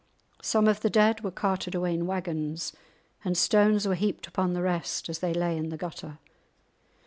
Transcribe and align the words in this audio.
Some 0.41 0.67
of 0.67 0.79
the 0.81 0.89
dead 0.89 1.21
were 1.21 1.29
carted 1.29 1.75
away 1.75 1.93
in 1.93 2.07
waggons, 2.07 2.73
and 3.23 3.37
stones 3.37 3.87
were 3.87 3.93
heaped 3.93 4.25
upon 4.25 4.53
the 4.53 4.63
rest 4.63 5.09
as 5.09 5.19
they 5.19 5.31
lay 5.35 5.55
in 5.55 5.69
the 5.69 5.77
gutter. 5.77 6.17